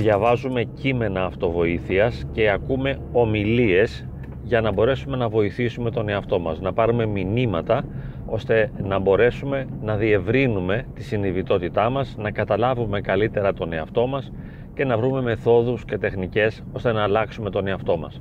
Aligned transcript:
διαβάζουμε 0.00 0.62
κείμενα 0.62 1.24
αυτοβοήθειας 1.24 2.24
και 2.32 2.50
ακούμε 2.50 2.98
ομιλίες 3.12 4.06
για 4.42 4.60
να 4.60 4.72
μπορέσουμε 4.72 5.16
να 5.16 5.28
βοηθήσουμε 5.28 5.90
τον 5.90 6.08
εαυτό 6.08 6.38
μας, 6.38 6.60
να 6.60 6.72
πάρουμε 6.72 7.06
μηνύματα 7.06 7.84
ώστε 8.26 8.70
να 8.82 8.98
μπορέσουμε 8.98 9.66
να 9.82 9.96
διευρύνουμε 9.96 10.86
τη 10.94 11.02
συνειδητότητά 11.02 11.90
μας, 11.90 12.16
να 12.18 12.30
καταλάβουμε 12.30 13.00
καλύτερα 13.00 13.52
τον 13.52 13.72
εαυτό 13.72 14.06
μας 14.06 14.32
και 14.74 14.84
να 14.84 14.98
βρούμε 14.98 15.22
μεθόδους 15.22 15.84
και 15.84 15.98
τεχνικές 15.98 16.62
ώστε 16.72 16.92
να 16.92 17.02
αλλάξουμε 17.02 17.50
τον 17.50 17.66
εαυτό 17.66 17.96
μας. 17.96 18.20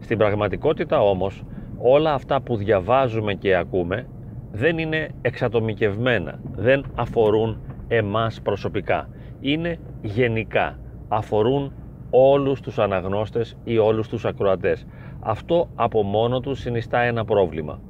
Στην 0.00 0.18
πραγματικότητα 0.18 1.00
όμως 1.02 1.44
όλα 1.78 2.12
αυτά 2.12 2.40
που 2.40 2.56
διαβάζουμε 2.56 3.34
και 3.34 3.56
ακούμε 3.56 4.06
δεν 4.52 4.78
είναι 4.78 5.08
εξατομικευμένα, 5.22 6.40
δεν 6.56 6.84
αφορούν 6.94 7.60
εμάς 7.88 8.40
προσωπικά. 8.42 9.08
Είναι 9.40 9.78
γενικά, 10.02 10.78
αφορούν 11.12 11.72
όλους 12.10 12.60
τους 12.60 12.78
αναγνώστες 12.78 13.56
ή 13.64 13.78
όλους 13.78 14.08
τους 14.08 14.24
ακροατές. 14.24 14.86
Αυτό 15.20 15.68
από 15.74 16.02
μόνο 16.02 16.40
τους 16.40 16.58
συνιστά 16.58 17.00
ένα 17.00 17.24
πρόβλημα. 17.24 17.80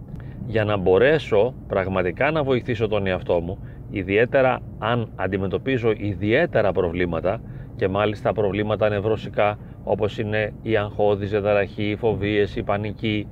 Για 0.46 0.64
να 0.64 0.76
μπορέσω 0.76 1.54
πραγματικά 1.68 2.30
να 2.30 2.42
βοηθήσω 2.42 2.88
τον 2.88 3.06
εαυτό 3.06 3.40
μου, 3.40 3.58
ιδιαίτερα 3.90 4.60
αν 4.78 5.08
αντιμετωπίζω 5.16 5.92
ιδιαίτερα 5.96 6.72
προβλήματα 6.72 7.40
και 7.76 7.88
μάλιστα 7.88 8.32
προβλήματα 8.32 8.88
νευρωσικά 8.88 9.58
όπως 9.84 10.18
είναι 10.18 10.52
η 10.62 10.76
αγχώδης 10.76 11.30
διαταραχή, 11.30 11.90
οι 11.90 11.96
φοβίες, 11.96 12.56
η 12.56 12.62
πανική, 12.62 13.28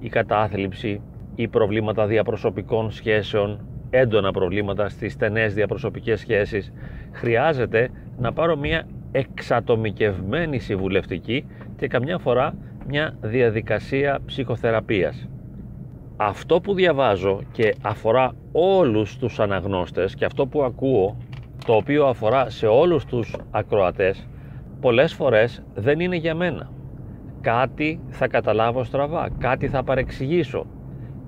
η 0.00 0.08
κατάθλιψη, 0.08 1.00
ή 1.34 1.48
προβλήματα 1.48 2.06
διαπροσωπικών 2.06 2.90
σχέσεων, 2.90 3.66
έντονα 3.90 4.30
προβλήματα 4.32 4.88
στις 4.88 5.12
στενές 5.12 5.54
διαπροσωπικές 5.54 6.20
σχέσεις, 6.20 6.72
χρειάζεται 7.12 7.90
να 8.18 8.32
πάρω 8.32 8.56
μια 8.56 8.86
εξατομικευμένη 9.16 10.58
συμβουλευτική 10.58 11.46
και 11.76 11.86
καμιά 11.88 12.18
φορά 12.18 12.54
μια 12.86 13.16
διαδικασία 13.20 14.18
ψυχοθεραπείας. 14.26 15.28
Αυτό 16.16 16.60
που 16.60 16.74
διαβάζω 16.74 17.40
και 17.52 17.74
αφορά 17.82 18.32
όλους 18.52 19.18
τους 19.18 19.40
αναγνώστες 19.40 20.14
και 20.14 20.24
αυτό 20.24 20.46
που 20.46 20.62
ακούω, 20.62 21.16
το 21.66 21.74
οποίο 21.74 22.06
αφορά 22.06 22.50
σε 22.50 22.66
όλους 22.66 23.04
τους 23.04 23.36
ακροατές, 23.50 24.28
πολλές 24.80 25.14
φορές 25.14 25.62
δεν 25.74 26.00
είναι 26.00 26.16
για 26.16 26.34
μένα. 26.34 26.70
Κάτι 27.40 28.00
θα 28.08 28.28
καταλάβω 28.28 28.84
στραβά, 28.84 29.28
κάτι 29.38 29.68
θα 29.68 29.84
παρεξηγήσω, 29.84 30.66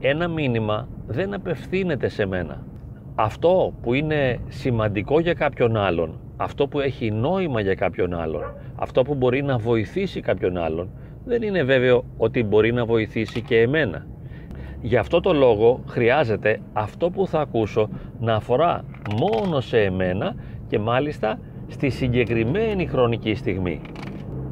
ένα 0.00 0.28
μήνυμα 0.28 0.88
δεν 1.06 1.34
απευθύνεται 1.34 2.08
σε 2.08 2.26
μένα. 2.26 2.66
Αυτό 3.14 3.72
που 3.82 3.94
είναι 3.94 4.38
σημαντικό 4.48 5.20
για 5.20 5.34
κάποιον 5.34 5.76
άλλον, 5.76 6.20
αυτό 6.40 6.66
που 6.68 6.80
έχει 6.80 7.10
νόημα 7.10 7.60
για 7.60 7.74
κάποιον 7.74 8.14
άλλον, 8.14 8.42
αυτό 8.76 9.02
που 9.02 9.14
μπορεί 9.14 9.42
να 9.42 9.58
βοηθήσει 9.58 10.20
κάποιον 10.20 10.56
άλλον, 10.56 10.90
δεν 11.24 11.42
είναι 11.42 11.62
βέβαιο 11.62 12.04
ότι 12.16 12.42
μπορεί 12.42 12.72
να 12.72 12.84
βοηθήσει 12.84 13.42
και 13.42 13.60
εμένα. 13.60 14.06
Γι' 14.80 14.96
αυτό 14.96 15.20
το 15.20 15.32
λόγο 15.32 15.80
χρειάζεται 15.86 16.60
αυτό 16.72 17.10
που 17.10 17.26
θα 17.26 17.40
ακούσω 17.40 17.88
να 18.20 18.34
αφορά 18.34 18.84
μόνο 19.20 19.60
σε 19.60 19.80
εμένα 19.82 20.34
και 20.68 20.78
μάλιστα 20.78 21.38
στη 21.68 21.90
συγκεκριμένη 21.90 22.86
χρονική 22.86 23.34
στιγμή. 23.34 23.80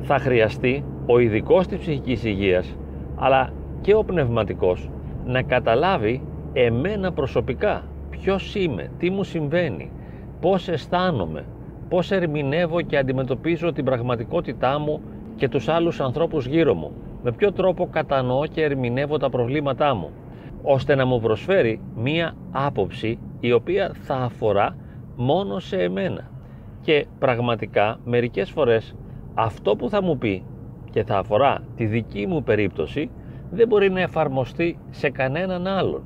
Θα 0.03 0.19
χρειαστεί 0.19 0.85
ο 1.07 1.19
ειδικός 1.19 1.67
της 1.67 1.79
ψυχικής 1.79 2.25
υγείας 2.25 2.77
αλλά 3.17 3.53
και 3.81 3.95
ο 3.95 4.05
πνευματικός 4.05 4.91
να 5.27 5.43
καταλάβει 5.43 6.23
εμένα 6.53 7.13
προσωπικά 7.13 7.83
ποιος 8.11 8.55
είμαι, 8.55 8.91
τι 8.99 9.11
μου 9.11 9.25
συμβαίνει, 9.25 9.91
πώς 10.41 10.69
αισθάνομαι, 10.69 11.45
πώς 11.89 12.11
ερμηνεύω 12.11 12.81
και 12.81 12.99
αντιμετωπίζω 12.99 13.73
την 13.73 13.85
πραγματικότητά 13.85 14.79
μου 14.79 15.01
και 15.37 15.49
τους 15.49 15.69
άλλους 15.69 16.01
ανθρώπους 16.01 16.47
γύρω 16.47 16.75
μου, 16.75 16.93
με 17.23 17.33
ποιο 17.33 17.53
τρόπο 17.53 17.89
κατανοώ 17.91 18.47
και 18.47 18.63
ερμηνεύω 18.63 19.17
τα 19.17 19.31
προβλήματά 19.31 19.95
μου, 19.95 20.11
ώστε 20.63 20.95
να 20.95 21.07
μου 21.07 21.21
προσφέρει 21.21 21.81
μία 21.97 22.35
άποψη 22.51 23.19
η 23.41 23.53
οποία 23.53 23.95
θα 24.01 24.15
αφορά 24.15 24.77
μόνο 25.17 25.59
σε 25.59 25.77
εμένα. 25.77 26.31
Και 26.81 27.07
πραγματικά 27.19 27.99
μερικές 28.05 28.51
φορές 28.51 28.95
αυτό 29.35 29.77
που 29.77 29.89
θα 29.89 30.03
μου 30.03 30.19
πει 30.19 30.43
και 30.91 31.05
θα 31.05 31.19
αφορά 31.19 31.63
τη 31.77 31.87
δική 31.87 32.27
μου 32.27 32.43
περίπτωση 32.43 33.11
δεν 33.51 33.69
μπορεί 33.69 33.91
να 33.91 34.01
εφαρμοστεί 34.01 34.79
σε 34.91 35.11
κανέναν 35.11 35.67
άλλον. 35.67 36.03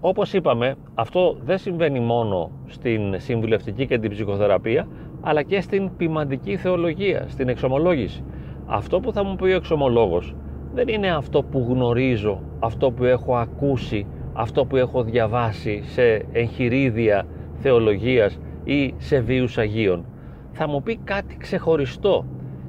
Όπως 0.00 0.32
είπαμε, 0.32 0.74
αυτό 0.94 1.36
δεν 1.44 1.58
συμβαίνει 1.58 2.00
μόνο 2.00 2.50
στην 2.66 3.20
συμβουλευτική 3.20 3.86
και 3.86 3.98
την 3.98 4.10
ψυχοθεραπεία, 4.10 4.88
αλλά 5.20 5.42
και 5.42 5.60
στην 5.60 5.90
ποιμαντική 5.96 6.56
θεολογία, 6.56 7.24
στην 7.28 7.48
εξομολόγηση. 7.48 8.24
Αυτό 8.66 9.00
που 9.00 9.12
θα 9.12 9.24
μου 9.24 9.36
πει 9.36 9.44
ο 9.44 9.54
εξομολόγος 9.54 10.34
δεν 10.74 10.88
είναι 10.88 11.10
αυτό 11.10 11.42
που 11.42 11.66
γνωρίζω, 11.68 12.40
αυτό 12.58 12.90
που 12.90 13.04
έχω 13.04 13.36
ακούσει, 13.36 14.06
αυτό 14.32 14.64
που 14.64 14.76
έχω 14.76 15.02
διαβάσει 15.02 15.82
σε 15.84 16.26
εγχειρίδια 16.32 17.26
θεολογίας 17.54 18.38
ή 18.64 18.94
σε 18.98 19.20
βίους 19.20 19.58
Αγίων. 19.58 20.04
Θα 20.52 20.68
μου 20.68 20.82
πει 20.82 20.96
κάτι 20.96 21.36
ξεχωριστό. 21.36 22.24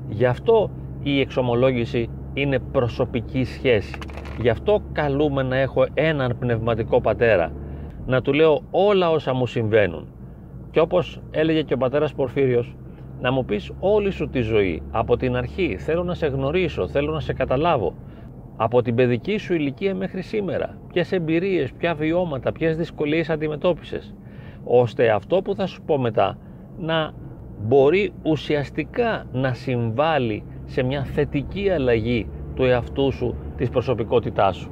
Γι' 0.10 0.26
αυτό 0.26 0.70
η 1.04 1.20
εξομολόγηση 1.20 2.10
είναι 2.34 2.60
προσωπική 2.60 3.44
σχέση. 3.44 3.94
Γι' 4.42 4.50
αυτό 4.50 4.82
καλούμε 4.92 5.44
να 5.44 5.58
έχω 5.58 5.86
έναν 5.94 6.36
πνευματικό 6.40 7.02
πατέρα, 7.02 7.52
να 8.06 8.22
του 8.22 8.34
λέω 8.34 8.62
όλα 8.72 9.10
όσα 9.12 9.34
μου 9.34 9.46
συμβαίνουν. 9.46 10.08
Και 10.72 10.80
όπως 10.80 11.22
έλεγε 11.32 11.62
και 11.62 11.74
ο 11.74 11.78
πατέρας 11.78 12.14
Πορφύριος, 12.14 12.76
να 13.22 13.32
μου 13.32 13.46
πεις 13.46 13.72
όλη 13.80 14.12
σου 14.12 14.30
τη 14.30 14.42
ζωή, 14.42 14.82
από 14.92 15.18
την 15.18 15.36
αρχή, 15.36 15.78
θέλω 15.80 16.04
να 16.04 16.14
σε 16.14 16.28
γνωρίσω, 16.28 16.88
θέλω 16.88 17.12
να 17.12 17.20
σε 17.20 17.34
καταλάβω, 17.34 17.94
από 18.56 18.82
την 18.82 18.96
παιδική 18.96 19.38
σου 19.38 19.54
ηλικία 19.54 19.96
μέχρι 19.96 20.22
σήμερα, 20.22 20.78
ποιες 20.94 21.12
εμπειρίες, 21.12 21.72
ποια 21.72 21.94
βιώματα, 21.94 22.52
ποιες 22.52 22.78
δυσκολίες 22.78 23.30
αντιμετώπισες, 23.30 24.16
ώστε 24.64 25.10
αυτό 25.10 25.42
που 25.42 25.56
θα 25.56 25.66
σου 25.66 25.82
πω 25.82 25.98
μετά 25.98 26.38
να 26.80 27.14
μπορεί 27.62 28.14
ουσιαστικά 28.24 29.26
να 29.32 29.54
συμβάλλει 29.54 30.44
σε 30.66 30.84
μια 30.84 31.04
θετική 31.04 31.70
αλλαγή 31.70 32.28
του 32.56 32.64
εαυτού 32.64 33.12
σου, 33.12 33.36
της 33.58 33.70
προσωπικότητάς 33.70 34.56
σου. 34.56 34.72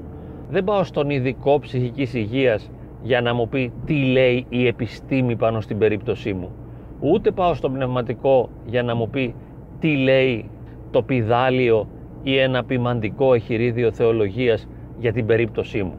Δεν 0.50 0.64
πάω 0.64 0.84
στον 0.84 1.10
ειδικό 1.10 1.60
ψυχικής 1.60 2.14
υγείας 2.14 2.72
για 3.02 3.22
να 3.22 3.34
μου 3.34 3.48
πει 3.50 3.72
τι 3.86 3.94
λέει 3.94 4.46
η 4.50 4.68
επιστήμη 4.68 5.36
πάνω 5.36 5.62
στην 5.62 5.78
περίπτωσή 5.78 6.34
μου. 6.34 6.52
Ούτε 7.00 7.32
πάω 7.32 7.54
στον 7.54 7.74
πνευματικό 7.74 8.50
για 8.66 8.84
να 8.84 8.96
μου 8.96 9.10
πει 9.10 9.36
τι 9.80 9.96
λέει 9.96 10.50
το 10.92 11.02
πιδάλιο 11.02 11.88
ή 12.24 12.38
ένα 12.38 12.64
ποιμαντικό 12.64 13.34
εχειρίδιο 13.34 13.92
θεολογίας 13.92 14.68
για 15.00 15.14
την 15.14 15.26
περίπτωσή 15.26 15.84
μου. 15.84 15.96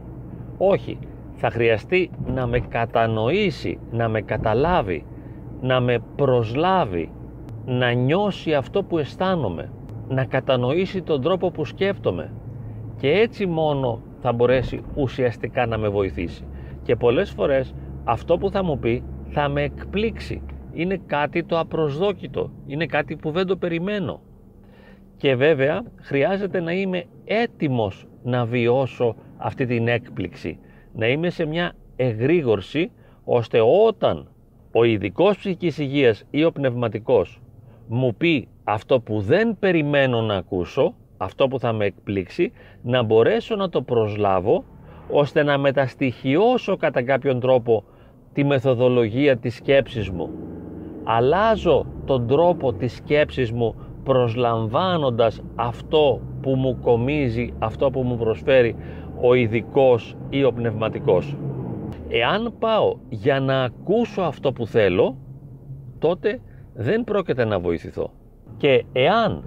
Όχι, 0.59 0.99
θα 1.35 1.51
χρειαστεί 1.51 2.11
να 2.27 2.47
με 2.47 2.61
κατανοήσει, 2.61 3.79
να 3.91 4.09
με 4.09 4.21
καταλάβει, 4.21 5.05
να 5.61 5.81
με 5.81 5.99
προσλάβει, 6.17 7.11
να 7.67 7.91
νιώσει 7.93 8.55
αυτό 8.55 8.83
που 8.83 8.99
αισθάνομαι, 8.99 9.73
να 10.09 10.25
κατανοήσει 10.25 11.03
τον 11.03 11.23
τρόπο 11.23 11.51
που 11.51 11.65
σκέφτομαι 11.65 12.33
και 12.97 13.11
έτσι 13.11 13.47
μόνο 13.47 14.01
θα 14.21 14.33
μπορέσει 14.33 14.81
ουσιαστικά 14.95 15.67
να 15.67 15.79
με 15.79 15.89
βοηθήσει. 15.89 16.45
Και 16.91 16.97
πολλές 16.97 17.31
φορές 17.31 17.75
αυτό 18.05 18.39
που 18.39 18.51
θα 18.51 18.63
μου 18.63 18.79
πει 18.79 19.03
θα 19.29 19.49
με 19.49 19.63
εκπλήξει. 19.63 20.43
Είναι 20.73 21.01
κάτι 21.07 21.45
το 21.45 21.59
απροσδόκητο, 21.59 22.51
είναι 22.67 22.87
κάτι 22.87 23.17
που 23.17 23.31
δεν 23.31 23.47
το 23.47 23.57
περιμένω. 23.57 24.21
Και 25.17 25.35
βέβαια 25.35 25.83
χρειάζεται 26.01 26.61
να 26.61 26.73
είμαι 26.73 27.05
έτοιμος 27.25 28.07
να 28.23 28.45
βιώσω 28.45 29.15
αυτή 29.37 29.67
την 29.67 29.89
έκπληξη, 29.89 30.59
να 30.93 31.09
είμαι 31.09 31.31
σε 31.31 31.45
μια 31.45 31.73
εγρήγορση 31.97 32.91
ώστε 33.25 33.61
όταν 33.87 34.29
ο 34.73 34.85
ειδικός 34.85 35.37
ψυχικής 35.37 35.79
υγείας 35.79 36.25
ή 36.31 36.45
ο 36.45 36.53
πνευματικός 36.53 37.41
μου 37.89 38.15
πει 38.15 38.49
αυτό 38.65 39.01
που 39.01 39.21
δεν 39.21 39.57
περιμένω 39.59 40.21
να 40.21 40.35
ακούσω, 40.37 40.95
αυτό 41.17 41.49
που 41.49 41.59
θα 41.59 41.73
με 41.73 41.85
εκπλήξει, 41.85 42.53
να 42.83 43.03
μπορέσω 43.03 43.57
να 43.57 43.69
το 43.69 43.83
προσλάβω 43.83 44.65
ώστε 45.13 45.43
να 45.43 45.59
μεταστοιχειώσω 45.59 46.77
κατά 46.77 47.03
κάποιον 47.03 47.41
τρόπο 47.41 47.85
τη 48.33 48.45
μεθοδολογία 48.45 49.37
της 49.37 49.55
σκέψης 49.55 50.11
μου. 50.11 50.31
Αλλάζω 51.05 51.87
τον 52.05 52.27
τρόπο 52.27 52.73
της 52.73 52.95
σκέψης 52.95 53.53
μου 53.53 53.75
προσλαμβάνοντας 54.05 55.43
αυτό 55.55 56.21
που 56.43 56.51
μου 56.51 56.79
κομίζει, 56.83 57.55
αυτό 57.59 57.91
που 57.91 58.03
μου 58.03 58.17
προσφέρει 58.17 58.77
ο 59.21 59.35
ειδικός 59.35 60.17
ή 60.31 60.45
ο 60.45 60.53
πνευματικός. 60.53 61.37
Εάν 62.09 62.53
πάω 62.59 62.97
για 63.09 63.41
να 63.41 63.63
ακούσω 63.63 64.23
αυτό 64.23 64.53
που 64.53 64.67
θέλω, 64.67 65.17
τότε 65.99 66.41
δεν 66.75 67.05
πρόκειται 67.05 67.45
να 67.45 67.59
βοηθηθώ. 67.59 68.11
Και 68.57 68.85
εάν 68.93 69.45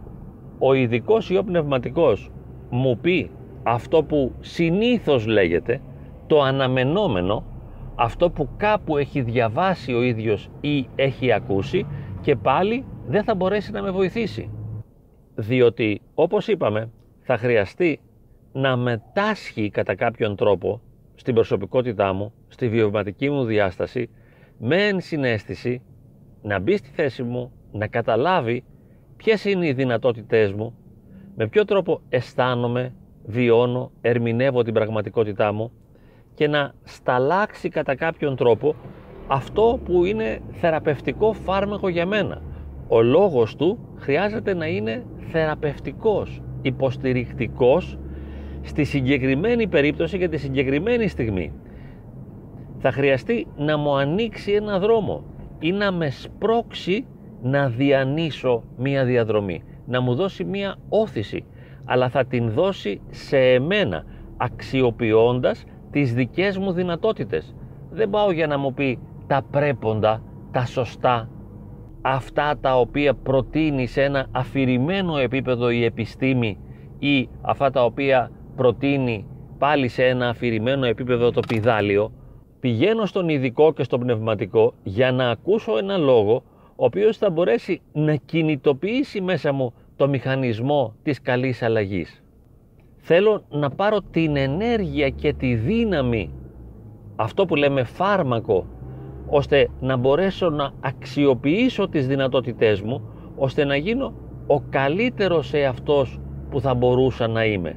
ο 0.60 0.74
ειδικός 0.74 1.30
ή 1.30 1.38
ο 1.38 1.44
πνευματικός 1.44 2.32
μου 2.70 2.98
πει 2.98 3.32
αυτό 3.64 4.04
που 4.04 4.32
συνήθως 4.40 5.26
λέγεται, 5.26 5.82
το 6.28 6.42
αναμενόμενο, 6.42 7.44
αυτό 7.96 8.30
που 8.30 8.50
κάπου 8.58 8.98
έχει 8.98 9.22
διαβάσει 9.22 9.94
ο 9.94 10.02
ίδιος 10.02 10.50
ή 10.62 10.88
έχει 10.96 11.32
ακούσει 11.32 11.86
και 12.22 12.36
πάλι 12.36 12.86
δεν 13.08 13.24
θα 13.24 13.36
μπορέσει 13.36 13.72
να 13.72 13.82
με 13.82 13.92
βοηθήσει. 13.92 14.50
Διότι, 15.36 16.02
όπως 16.14 16.48
είπαμε, 16.48 16.90
θα 17.22 17.38
χρειαστεί 17.38 18.00
να 18.54 18.76
μετάσχει 18.76 19.70
κατά 19.70 19.96
κάποιον 19.96 20.36
τρόπο 20.36 20.82
στην 21.16 21.34
προσωπικότητά 21.34 22.14
μου, 22.14 22.34
στη 22.48 22.70
βιωματική 22.70 23.30
μου 23.30 23.44
διάσταση, 23.46 24.10
με 24.58 24.88
ενσυναίσθηση, 24.88 25.82
να 26.42 26.60
μπει 26.60 26.78
στη 26.78 26.90
θέση 26.90 27.24
μου, 27.24 27.52
να 27.72 27.88
καταλάβει 27.88 28.64
ποιες 29.18 29.46
είναι 29.46 29.68
οι 29.68 29.74
δυνατότητές 29.74 30.54
μου, 30.54 30.76
με 31.36 31.48
ποιο 31.48 31.66
τρόπο 31.66 32.02
αισθάνομαι, 32.10 32.94
βιώνω, 33.26 33.92
ερμηνεύω 34.02 34.64
την 34.64 34.74
πραγματικότητά 34.74 35.54
μου 35.54 35.72
και 36.34 36.48
να 36.48 36.74
σταλάξει 36.84 37.70
κατά 37.70 37.96
κάποιον 37.96 38.36
τρόπο 38.36 38.76
αυτό 39.28 39.80
που 39.86 40.06
είναι 40.06 40.40
θεραπευτικό 40.52 41.34
φάρμακο 41.34 41.90
για 41.90 42.06
μένα. 42.06 42.42
Ο 42.88 43.02
λόγος 43.02 43.56
του 43.56 43.80
χρειάζεται 43.96 44.54
να 44.54 44.66
είναι 44.68 45.06
θεραπευτικός, 45.32 46.42
υποστηρικτικός 46.62 47.98
στη 48.62 48.84
συγκεκριμένη 48.84 49.68
περίπτωση 49.68 50.18
και 50.18 50.28
τη 50.28 50.38
συγκεκριμένη 50.38 51.08
στιγμή. 51.08 51.52
Θα 52.80 52.92
χρειαστεί 52.92 53.48
να 53.58 53.78
μου 53.78 53.96
ανοίξει 53.96 54.52
ένα 54.52 54.80
δρόμο 54.80 55.24
ή 55.60 55.72
να 55.72 55.92
με 55.92 56.10
σπρώξει 56.10 57.06
να 57.42 57.70
διανύσω 57.70 58.64
μία 58.78 59.06
διαδρομή, 59.06 59.64
να 59.86 60.02
μου 60.02 60.16
δώσει 60.16 60.44
μία 60.44 60.76
όθηση, 60.90 61.46
αλλά 61.86 62.10
θα 62.10 62.26
την 62.26 62.50
δώσει 62.50 63.02
σε 63.10 63.38
εμένα, 63.38 64.04
αξιοποιώντας 64.38 65.64
τις 65.92 66.14
δικές 66.14 66.58
μου 66.58 66.72
δυνατότητες. 66.72 67.56
Δεν 67.92 68.10
πάω 68.10 68.32
για 68.32 68.48
να 68.48 68.58
μου 68.58 68.74
πει 68.74 69.00
τα 69.28 69.46
πρέποντα, 69.52 70.24
τα 70.52 70.66
σωστά, 70.66 71.30
αυτά 72.02 72.58
τα 72.62 72.80
οποία 72.80 73.14
προτείνει 73.14 73.86
σε 73.88 74.04
ένα 74.04 74.28
αφηρημένο 74.32 75.18
επίπεδο 75.18 75.70
η 75.70 75.84
επιστήμη 75.84 76.58
ή 77.00 77.30
αυτά 77.42 77.72
τα 77.72 77.86
οποία 77.86 78.32
προτείνει 78.56 79.26
πάλι 79.58 79.88
σε 79.88 80.06
ένα 80.06 80.30
αφηρημένο 80.30 80.86
επίπεδο 80.86 81.32
το 81.32 81.40
πιδάλιο, 81.48 82.12
πηγαίνω 82.60 83.06
στον 83.06 83.30
ειδικό 83.30 83.74
και 83.74 83.84
στον 83.84 84.00
πνευματικό 84.00 84.74
για 84.84 85.12
να 85.12 85.30
ακούσω 85.30 85.78
ένα 85.78 85.98
λόγο 85.98 86.44
ο 86.76 86.86
οποίος 86.86 87.18
θα 87.18 87.30
μπορέσει 87.30 87.82
να 87.94 88.16
κινητοποιήσει 88.16 89.22
μέσα 89.22 89.52
μου 89.54 89.74
το 89.96 90.08
μηχανισμό 90.08 90.94
της 91.04 91.22
καλής 91.22 91.62
αλλαγής. 91.62 92.24
Θέλω 92.98 93.44
να 93.50 93.70
πάρω 93.70 94.02
την 94.02 94.36
ενέργεια 94.36 95.10
και 95.10 95.34
τη 95.34 95.56
δύναμη, 95.56 96.34
αυτό 97.16 97.46
που 97.46 97.56
λέμε 97.56 97.84
φάρμακο, 97.84 98.66
ώστε 99.28 99.70
να 99.80 99.98
μπορέσω 99.98 100.50
να 100.50 100.72
αξιοποιήσω 100.80 101.90
τις 101.90 102.08
δυνατότητές 102.08 102.82
μου, 102.82 103.02
ώστε 103.36 103.66
να 103.66 103.76
γίνω 103.76 104.14
ο 104.48 104.60
καλύτερος 104.60 105.54
εαυτός 105.54 106.20
που 106.50 106.60
θα 106.60 106.74
μπορούσα 106.74 107.28
να 107.28 107.46
είμαι. 107.46 107.76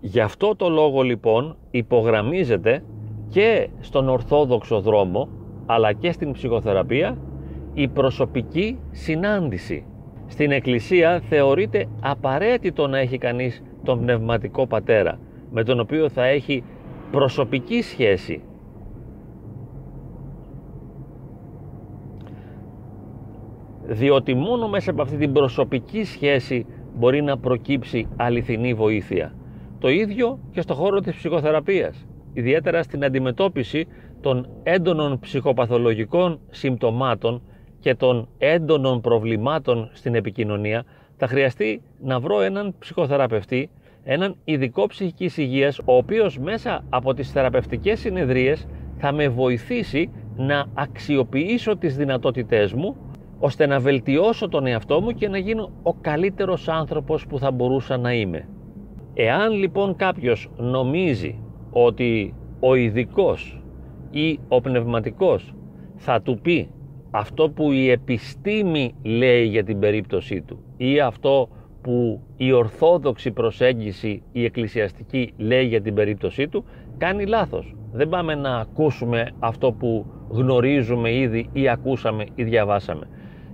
Γι' 0.00 0.20
αυτό 0.20 0.56
το 0.56 0.68
λόγο 0.68 1.02
λοιπόν 1.02 1.56
υπογραμμίζεται 1.70 2.82
και 3.28 3.68
στον 3.80 4.08
ορθόδοξο 4.08 4.80
δρόμο 4.80 5.28
αλλά 5.66 5.92
και 5.92 6.12
στην 6.12 6.32
ψυχοθεραπεία 6.32 7.18
η 7.74 7.88
προσωπική 7.88 8.78
συνάντηση. 8.90 9.84
Στην 10.28 10.50
Εκκλησία 10.50 11.20
θεωρείται 11.28 11.88
απαραίτητο 12.00 12.86
να 12.86 12.98
έχει 12.98 13.18
κανείς 13.18 13.62
τον 13.84 14.00
πνευματικό 14.00 14.66
πατέρα 14.66 15.18
με 15.50 15.64
τον 15.64 15.80
οποίο 15.80 16.08
θα 16.08 16.24
έχει 16.24 16.64
προσωπική 17.10 17.82
σχέση. 17.82 18.42
Διότι 23.86 24.34
μόνο 24.34 24.68
μέσα 24.68 24.90
από 24.90 25.02
αυτή 25.02 25.16
την 25.16 25.32
προσωπική 25.32 26.04
σχέση 26.04 26.66
μπορεί 26.94 27.22
να 27.22 27.38
προκύψει 27.38 28.08
αληθινή 28.16 28.74
βοήθεια. 28.74 29.34
Το 29.78 29.88
ίδιο 29.88 30.38
και 30.52 30.60
στο 30.60 30.74
χώρο 30.74 31.00
της 31.00 31.16
ψυχοθεραπείας, 31.16 32.06
ιδιαίτερα 32.32 32.82
στην 32.82 33.04
αντιμετώπιση 33.04 33.86
των 34.20 34.48
έντονων 34.62 35.18
ψυχοπαθολογικών 35.18 36.40
συμπτωμάτων 36.50 37.42
και 37.80 37.94
των 37.94 38.28
έντονων 38.38 39.00
προβλημάτων 39.00 39.90
στην 39.92 40.14
επικοινωνία, 40.14 40.84
θα 41.16 41.26
χρειαστεί 41.26 41.82
να 42.00 42.20
βρω 42.20 42.40
έναν 42.40 42.74
ψυχοθεραπευτή, 42.78 43.70
έναν 44.04 44.36
ειδικό 44.44 44.86
ψυχικής 44.86 45.36
υγείας, 45.36 45.78
ο 45.78 45.96
οποίος 45.96 46.38
μέσα 46.38 46.84
από 46.90 47.14
τις 47.14 47.30
θεραπευτικές 47.32 48.00
συνεδρίες 48.00 48.66
θα 48.96 49.12
με 49.12 49.28
βοηθήσει 49.28 50.10
να 50.36 50.66
αξιοποιήσω 50.74 51.76
τις 51.76 51.96
δυνατότητές 51.96 52.72
μου, 52.72 52.96
ώστε 53.38 53.66
να 53.66 53.80
βελτιώσω 53.80 54.48
τον 54.48 54.66
εαυτό 54.66 55.00
μου 55.00 55.10
και 55.10 55.28
να 55.28 55.38
γίνω 55.38 55.70
ο 55.82 55.94
καλύτερος 55.94 56.68
άνθρωπος 56.68 57.26
που 57.26 57.38
θα 57.38 57.50
μπορούσα 57.50 57.96
να 57.96 58.12
είμαι. 58.12 58.48
Εάν 59.14 59.52
λοιπόν 59.52 59.96
κάποιος 59.96 60.50
νομίζει 60.56 61.40
ότι 61.70 62.34
ο 62.60 62.74
ειδικός 62.74 63.62
ή 64.10 64.38
ο 64.48 64.60
πνευματικός 64.60 65.54
θα 65.96 66.22
του 66.22 66.38
πει 66.42 66.68
αυτό 67.18 67.50
που 67.50 67.72
η 67.72 67.90
επιστήμη 67.90 68.94
λέει 69.02 69.44
για 69.44 69.64
την 69.64 69.78
περίπτωσή 69.78 70.40
του 70.40 70.58
ή 70.76 71.00
αυτό 71.00 71.48
που 71.82 72.22
η 72.36 72.52
ορθόδοξη 72.52 73.30
προσέγγιση, 73.30 74.22
η 74.32 74.44
εκκλησιαστική 74.44 75.32
λέει 75.36 75.66
για 75.66 75.80
την 75.80 75.94
περίπτωσή 75.94 76.48
του, 76.48 76.64
κάνει 76.98 77.26
λάθος. 77.26 77.74
Δεν 77.92 78.08
πάμε 78.08 78.34
να 78.34 78.56
ακούσουμε 78.56 79.30
αυτό 79.38 79.72
που 79.72 80.06
γνωρίζουμε 80.28 81.14
ήδη 81.14 81.48
ή 81.52 81.68
ακούσαμε 81.68 82.24
ή 82.34 82.42
διαβάσαμε. 82.42 83.08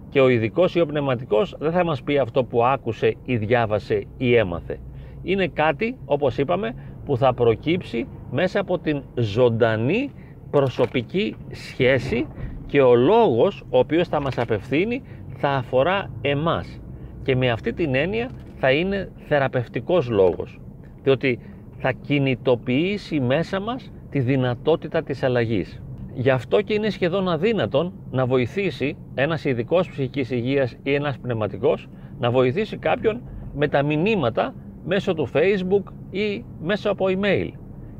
Και 0.09 0.21
ο 0.21 0.29
ειδικός 0.29 0.75
ή 0.75 0.81
ο 0.81 0.87
πνευματικός 0.87 1.57
δεν 1.59 1.73
θα 1.73 1.85
μας 1.85 2.03
πει 2.03 2.19
αυτό 2.19 2.45
που 2.45 2.65
άκουσε 2.65 3.15
ή 3.25 3.37
διάβασε 3.37 4.07
ή 4.17 4.35
έμαθε 4.35 4.79
είναι 5.25 5.49
κάτι, 5.49 5.97
όπως 6.05 6.39
είπαμε, 6.39 6.75
που 7.05 7.17
θα 7.17 7.35
προκύψει 7.35 8.07
μέσα 8.31 8.61
από 8.61 8.79
την 8.79 9.03
ζωντανή 9.15 10.11
προσωπική 10.51 11.37
σχέση 11.51 12.27
και 12.75 12.83
ο 12.83 12.95
λόγος 12.95 13.63
ο 13.71 13.79
οποίος 13.79 14.09
θα 14.09 14.21
μας 14.21 14.39
απευθύνει 14.39 15.03
θα 15.37 15.49
αφορά 15.49 16.11
εμάς 16.21 16.81
και 17.23 17.37
με 17.37 17.51
αυτή 17.51 17.73
την 17.73 17.95
έννοια 17.95 18.31
θα 18.59 18.73
είναι 18.73 19.13
θεραπευτικός 19.29 20.09
λόγος 20.09 20.61
διότι 21.03 21.39
θα 21.79 21.93
κινητοποιήσει 21.93 23.21
μέσα 23.21 23.61
μας 23.61 23.93
τη 24.11 24.21
δυνατότητα 24.21 25.03
της 25.03 25.23
αλλαγής. 25.23 25.83
Γι' 26.15 26.31
αυτό 26.31 26.61
και 26.61 26.75
είναι 26.75 26.91
σχεδόν 26.91 27.29
αδύνατον 27.29 27.93
να 28.11 28.27
βοηθήσει 28.27 28.97
ένας 29.15 29.45
ειδικός 29.45 29.89
ψυχικής 29.89 30.31
υγείας 30.31 30.77
ή 30.83 30.95
ένας 30.95 31.19
πνευματικός 31.19 31.89
να 32.19 32.31
βοηθήσει 32.31 32.77
κάποιον 32.77 33.23
με 33.55 33.69
τα 33.69 33.83
μηνύματα 33.83 34.55
μέσω 34.85 35.15
του 35.15 35.29
facebook 35.33 35.83
ή 36.11 36.45
μέσω 36.63 36.91
από 36.91 37.07
email. 37.09 37.49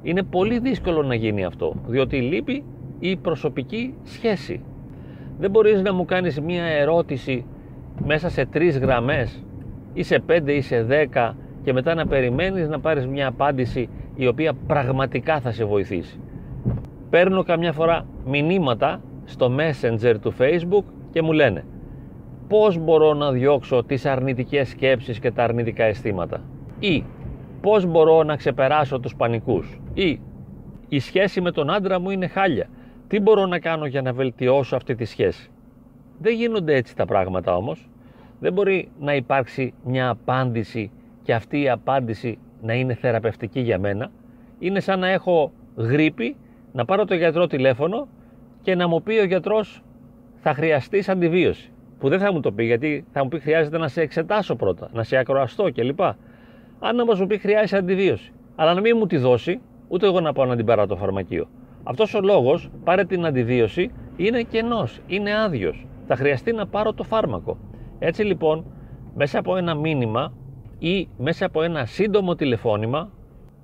Είναι 0.03 0.23
πολύ 0.23 0.59
δύσκολο 0.59 1.03
να 1.03 1.15
γίνει 1.15 1.45
αυτό, 1.45 1.75
διότι 1.87 2.17
λείπει 2.21 2.65
η 3.09 3.17
προσωπική 3.17 3.95
σχέση. 4.05 4.61
Δεν 5.39 5.51
μπορείς 5.51 5.83
να 5.83 5.93
μου 5.93 6.05
κάνεις 6.05 6.41
μία 6.41 6.65
ερώτηση 6.65 7.45
μέσα 8.05 8.29
σε 8.29 8.47
τρεις 8.47 8.79
γραμμές 8.79 9.45
ή 9.93 10.03
σε 10.03 10.19
πέντε 10.19 10.53
ή 10.53 10.61
σε 10.61 10.83
δέκα 10.83 11.37
και 11.63 11.73
μετά 11.73 11.95
να 11.95 12.07
περιμένεις 12.07 12.69
να 12.69 12.81
πάρεις 12.81 13.07
μια 13.07 13.27
απάντηση 13.27 13.89
η 14.15 14.27
οποία 14.27 14.53
πραγματικά 14.67 15.41
θα 15.41 15.53
σε 15.53 15.65
βοηθήσει. 15.65 16.21
Παίρνω 17.11 17.43
καμιά 17.43 17.73
φορά 17.73 18.07
μηνύματα 18.27 19.01
στο 19.25 19.53
messenger 19.59 20.15
του 20.21 20.35
facebook 20.39 20.85
και 21.11 21.23
μου 21.23 21.33
λένε 21.33 21.65
πώς 22.49 22.79
μπορώ 22.79 23.15
να 23.15 23.33
διώξω 23.33 23.85
τις 23.85 24.07
αρνητικές 24.07 24.69
σκέψεις 24.69 25.19
και 25.19 25.31
τα 25.31 25.45
αρνητικά 25.45 25.85
αισθήματα 25.85 26.41
ή 26.79 27.05
πώς 27.61 27.87
μπορώ 27.87 28.23
να 28.23 28.37
ξεπεράσω 28.37 29.01
τους 29.01 29.17
πανικούς 29.17 29.81
ή 29.95 30.21
η 30.89 30.99
σχέση 30.99 31.41
με 31.41 31.51
τον 31.51 31.71
άντρα 31.71 32.01
μου 32.01 32.11
είναι 32.11 32.27
χάλια. 32.27 32.69
Τι 33.09 33.21
μπορώ 33.21 33.47
να 33.47 33.59
κάνω 33.59 33.87
για 33.87 34.03
να 34.03 34.13
βελτιώσω 34.13 34.77
αυτή 34.77 34.95
τη 34.95 35.05
σχέση; 35.05 35.51
Δεν 36.19 36.35
γίνονται 36.35 36.75
έτσι 36.75 36.97
τα 36.97 37.05
πράγματα 37.05 37.57
όμως. 37.57 37.89
Δεν 38.41 38.53
μπορεί 38.53 38.89
να 39.01 39.15
υπάρξει 39.15 39.75
μια 39.85 40.09
απάντηση 40.09 40.91
και 41.23 41.35
αυτή 41.35 41.61
η 41.61 41.69
απάντηση 41.69 42.39
να 42.63 42.75
είναι 42.75 42.95
θεραπευτική 42.95 43.61
για 43.61 43.79
μένα. 43.79 44.11
Είναι 44.59 44.81
σαν 44.81 44.99
να 44.99 45.09
έχω 45.09 45.53
γρήπη, 45.77 46.37
να 46.73 46.85
πάρω 46.85 47.05
το 47.05 47.15
γιατρό 47.15 47.47
τηλέφωνο 47.47 48.09
και 48.63 48.75
να 48.75 48.89
μου 48.89 49.03
πει 49.03 49.19
ο 49.19 49.25
γιατρός 49.25 49.83
θα 50.37 50.55
χρειαστεί 50.55 51.05
αντιβίωση. 51.07 51.73
Που 51.99 52.09
δεν 52.09 52.19
θα 52.19 52.33
μου 52.33 52.41
το 52.41 52.53
πει 52.53 52.65
γιατί 52.65 53.05
θα 53.13 53.23
μου 53.23 53.29
πει 53.29 53.39
χρειάζεται 53.39 53.79
να 53.79 53.89
σε 53.89 54.01
εξετάσω 54.01 54.57
πρώτα, 54.57 54.89
να 54.93 55.03
σε 55.03 55.17
ακροαστώ 55.17 55.73
κλπ 55.75 56.01
αν 56.81 57.01
όμως 57.01 57.21
μου 57.21 57.27
πει 57.27 57.39
χρειάζεται 57.39 57.77
αντιβίωση, 57.77 58.33
αλλά 58.57 58.75
να 58.75 58.81
μην 58.81 58.97
μου 58.99 59.07
τη 59.07 59.17
δώσει, 59.17 59.61
ούτε 59.89 60.07
εγώ 60.07 60.21
να 60.21 60.33
πάω 60.33 60.45
να 60.45 60.57
την 60.57 60.65
πάρω 60.65 60.87
το 60.87 60.97
φαρμακείο. 60.97 61.49
Αυτός 61.85 62.15
ο 62.15 62.21
λόγος, 62.21 62.71
πάρε 62.85 63.05
την 63.05 63.27
αντιβίωση, 63.27 63.91
είναι 64.17 64.43
κενός, 64.43 65.01
είναι 65.07 65.39
άδειος. 65.39 65.87
Θα 66.07 66.17
χρειαστεί 66.17 66.53
να 66.53 66.67
πάρω 66.67 66.93
το 66.93 67.03
φάρμακο. 67.03 67.59
Έτσι 67.99 68.23
λοιπόν, 68.23 68.65
μέσα 69.15 69.39
από 69.39 69.57
ένα 69.57 69.75
μήνυμα 69.75 70.33
ή 70.79 71.09
μέσα 71.19 71.47
από 71.47 71.63
ένα 71.63 71.85
σύντομο 71.85 72.35
τηλεφώνημα 72.35 73.11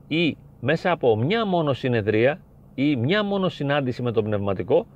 ή 0.08 0.36
μέσα 0.60 0.90
από 0.90 1.16
μια 1.16 1.46
μόνο 1.46 1.72
συνεδρία 1.72 2.40
ή 2.74 2.96
μια 2.96 3.24
μόνο 3.24 3.48
συνάντηση 3.48 4.02
με 4.02 4.12
το 4.12 4.22
πνευματικό, 4.22 4.86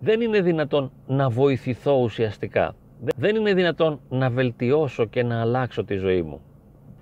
δεν 0.00 0.20
είναι 0.20 0.40
δυνατόν 0.40 0.90
να 1.06 1.28
βοηθηθώ 1.28 2.00
ουσιαστικά. 2.02 2.74
Δεν 3.16 3.36
είναι 3.36 3.54
δυνατόν 3.54 4.00
να 4.08 4.30
βελτιώσω 4.30 5.04
και 5.04 5.22
να 5.22 5.40
αλλάξω 5.40 5.84
τη 5.84 5.94
ζωή 5.94 6.22
μου. 6.22 6.40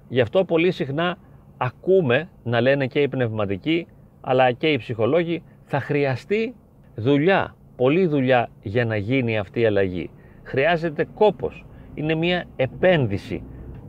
Γι' 0.09 0.21
αυτό 0.21 0.45
πολύ 0.45 0.71
συχνά 0.71 1.19
ακούμε 1.57 2.29
να 2.43 2.61
λένε 2.61 2.87
και 2.87 3.01
οι 3.01 3.09
πνευματικοί 3.09 3.87
αλλά 4.21 4.53
και 4.53 4.67
οι 4.67 4.77
ψυχολόγοι 4.77 5.43
θα 5.71 5.81
χρειαστεί 5.81 6.55
δουλειά, 6.95 7.55
πολλή 7.77 8.07
δουλειά 8.07 8.49
για 8.63 8.85
να 8.85 8.97
γίνει 8.97 9.39
αυτή 9.39 9.61
η 9.61 9.67
αλλαγή. 9.67 10.11
Χρειάζεται 10.43 11.07
κόπος. 11.15 11.65
Είναι 11.95 12.15
μια 12.15 12.45
επένδυση 12.57 13.43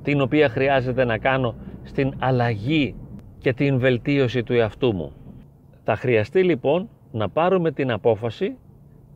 την 0.03 0.21
οποία 0.21 0.49
χρειάζεται 0.49 1.05
να 1.05 1.17
κάνω 1.17 1.55
στην 1.83 2.13
αλλαγή 2.19 2.95
και 3.37 3.53
την 3.53 3.79
βελτίωση 3.79 4.43
του 4.43 4.53
εαυτού 4.53 4.93
μου. 4.93 5.13
Θα 5.83 5.95
χρειαστεί 5.95 6.43
λοιπόν 6.43 6.89
να 7.11 7.29
πάρουμε 7.29 7.71
την 7.71 7.91
απόφαση, 7.91 8.57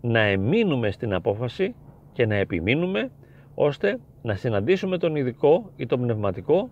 να 0.02 0.20
εμείνουμε 0.20 0.92
στην 0.92 1.14
απόφαση 1.14 1.76
και 2.14 2.26
να 2.26 2.36
επιμείνουμε 2.36 3.12
ώστε 3.56 4.00
να 4.22 4.36
συναντήσουμε 4.36 4.98
τον 4.98 5.16
ειδικό 5.16 5.72
ή 5.76 5.86
τον 5.86 6.02
πνευματικό 6.02 6.70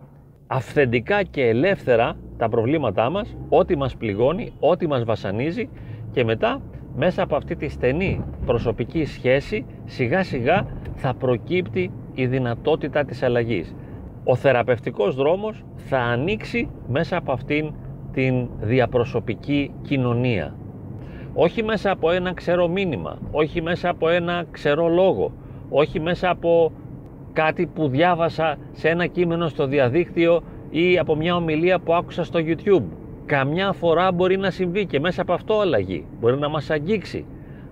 αυθεντικά 0.47 1.23
και 1.23 1.47
ελεύθερα 1.47 2.15
τα 2.37 2.49
προβλήματά 2.49 3.09
μας, 3.09 3.37
ό,τι 3.49 3.77
μας 3.77 3.95
πληγώνει, 3.95 4.53
ό,τι 4.59 4.87
μας 4.87 5.03
βασανίζει 5.03 5.69
και 6.11 6.23
μετά 6.23 6.61
μέσα 6.95 7.23
από 7.23 7.35
αυτή 7.35 7.55
τη 7.55 7.67
στενή 7.67 8.23
προσωπική 8.45 9.05
σχέση 9.05 9.65
σιγά 9.85 10.23
σιγά 10.23 10.65
θα 10.95 11.13
προκύπτει 11.13 11.91
η 12.13 12.25
δυνατότητα 12.25 13.05
της 13.05 13.23
αλλαγής. 13.23 13.75
Ο 14.23 14.35
θεραπευτικός 14.35 15.15
δρόμος 15.15 15.63
θα 15.75 15.97
ανοίξει 15.97 16.69
μέσα 16.87 17.17
από 17.17 17.31
αυτήν 17.31 17.73
την 18.13 18.47
διαπροσωπική 18.61 19.71
κοινωνία. 19.81 20.55
Όχι 21.33 21.63
μέσα 21.63 21.91
από 21.91 22.11
ένα 22.11 22.33
ξερό 22.33 22.67
μήνυμα, 22.67 23.17
όχι 23.31 23.61
μέσα 23.61 23.89
από 23.89 24.09
ένα 24.09 24.45
ξερό 24.51 24.87
λόγο, 24.87 25.31
όχι 25.69 25.99
μέσα 25.99 26.29
από 26.29 26.71
κάτι 27.33 27.65
που 27.65 27.87
διάβασα 27.87 28.57
σε 28.71 28.89
ένα 28.89 29.05
κείμενο 29.07 29.47
στο 29.47 29.67
διαδίκτυο 29.67 30.41
ή 30.69 30.97
από 30.97 31.15
μια 31.15 31.35
ομιλία 31.35 31.79
που 31.79 31.93
άκουσα 31.93 32.23
στο 32.23 32.39
YouTube. 32.43 32.83
Καμιά 33.25 33.71
φορά 33.71 34.11
μπορεί 34.11 34.37
να 34.37 34.49
συμβεί 34.49 34.85
και 34.85 34.99
μέσα 34.99 35.21
από 35.21 35.33
αυτό 35.33 35.59
αλλαγή. 35.59 36.05
Μπορεί 36.19 36.37
να 36.37 36.49
μας 36.49 36.69
αγγίξει. 36.69 37.25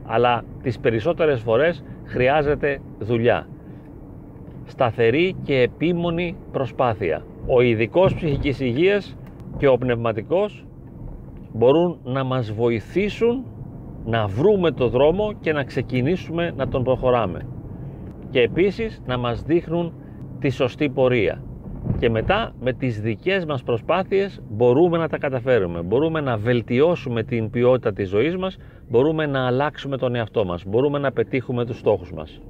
Αλλά 0.06 0.44
τις 0.62 0.80
περισσότερες 0.80 1.40
φορές 1.40 1.84
χρειάζεται 2.06 2.80
δουλειά. 3.00 3.48
Σταθερή 4.66 5.36
και 5.44 5.60
επίμονη 5.62 6.36
προσπάθεια. 6.52 7.26
Ο 7.48 7.62
ειδικός 7.62 8.16
ψυχικής 8.16 8.60
υγείας 8.60 9.18
και 9.58 9.68
ο 9.68 9.78
πνευματικός 9.78 10.66
μπορούν 11.54 12.00
να 12.04 12.24
μας 12.24 12.52
βοηθήσουν 12.52 13.46
να 14.06 14.28
βρούμε 14.28 14.72
το 14.72 14.88
δρόμο 14.88 15.34
και 15.42 15.54
να 15.54 15.64
ξεκινήσουμε 15.64 16.54
να 16.56 16.68
τον 16.68 16.84
προχωράμε 16.84 17.46
και 18.32 18.42
επίσης 18.42 19.02
να 19.06 19.18
μας 19.18 19.42
δείχνουν 19.44 19.94
τη 20.40 20.50
σωστή 20.50 20.90
πορεία. 20.90 21.44
Και 22.00 22.10
μετά 22.10 22.54
με 22.60 22.74
τις 22.74 23.02
δικές 23.02 23.46
μας 23.46 23.64
προσπάθειες 23.64 24.42
μπορούμε 24.50 24.98
να 24.98 25.08
τα 25.08 25.18
καταφέρουμε. 25.18 25.82
Μπορούμε 25.82 26.22
να 26.22 26.38
βελτιώσουμε 26.38 27.24
την 27.24 27.50
ποιότητα 27.50 27.94
της 27.94 28.10
ζωής 28.10 28.38
μας 28.38 28.58
μπορούμε 28.90 29.26
να 29.26 29.46
αλλάξουμε 29.46 29.98
τον 29.98 30.16
εαυτό 30.16 30.46
μας 30.46 30.64
μπορούμε 30.66 31.00
να 31.00 31.12
πετύχουμε 31.12 31.66
τους 31.66 31.78
στόχους 31.78 32.14
μας 32.14 32.42